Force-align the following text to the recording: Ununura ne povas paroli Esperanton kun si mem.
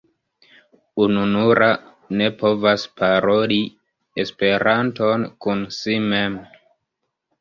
Ununura 1.03 1.67
ne 2.21 2.29
povas 2.39 2.85
paroli 3.01 3.59
Esperanton 4.25 5.27
kun 5.47 5.63
si 5.77 5.99
mem. 6.11 6.41